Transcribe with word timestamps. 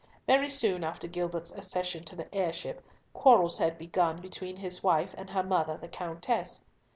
Very 0.25 0.49
soon 0.49 0.83
after 0.83 1.07
Gilbert's 1.07 1.53
accession 1.55 2.03
to 2.05 2.15
the 2.15 2.33
heirship, 2.33 2.83
quarrels 3.13 3.59
had 3.59 3.77
begun 3.77 4.19
between 4.19 4.55
his 4.55 4.81
wife 4.83 5.13
and 5.15 5.29
her 5.29 5.43
mother 5.43 5.77
the 5.77 5.87
Countess. 5.89 6.65